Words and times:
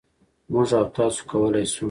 مـوږ 0.51 0.69
او 0.79 0.85
تاسـو 0.95 1.21
کـولی 1.29 1.65
شـو 1.71 1.79